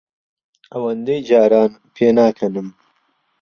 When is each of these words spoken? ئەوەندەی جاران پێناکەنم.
ئەوەندەی 0.71 1.21
جاران 1.29 1.71
پێناکەنم. 1.95 2.67